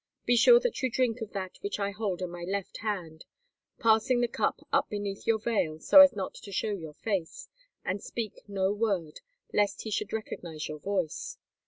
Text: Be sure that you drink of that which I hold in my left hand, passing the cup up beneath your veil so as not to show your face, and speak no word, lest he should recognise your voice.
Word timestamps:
Be 0.25 0.35
sure 0.35 0.59
that 0.61 0.81
you 0.81 0.89
drink 0.89 1.21
of 1.21 1.31
that 1.33 1.59
which 1.61 1.77
I 1.79 1.91
hold 1.91 2.23
in 2.23 2.31
my 2.31 2.41
left 2.43 2.77
hand, 2.77 3.23
passing 3.79 4.19
the 4.19 4.27
cup 4.27 4.59
up 4.73 4.89
beneath 4.89 5.27
your 5.27 5.37
veil 5.37 5.77
so 5.79 5.99
as 6.01 6.15
not 6.15 6.33
to 6.33 6.51
show 6.51 6.71
your 6.71 6.95
face, 6.95 7.49
and 7.85 8.01
speak 8.01 8.41
no 8.47 8.73
word, 8.73 9.19
lest 9.53 9.83
he 9.83 9.91
should 9.91 10.11
recognise 10.11 10.67
your 10.67 10.79
voice. 10.79 11.37